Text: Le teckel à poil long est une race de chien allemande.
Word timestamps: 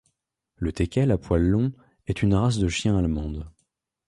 Le 0.55 0.71
teckel 0.71 1.11
à 1.11 1.19
poil 1.19 1.43
long 1.43 1.73
est 2.07 2.23
une 2.23 2.33
race 2.33 2.57
de 2.57 2.67
chien 2.67 2.97
allemande. 2.97 3.51